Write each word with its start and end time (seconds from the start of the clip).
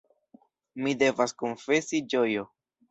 Mi 0.87 0.95
devas 1.03 1.37
konfesi 1.45 2.05
Ĝojo. 2.15 2.51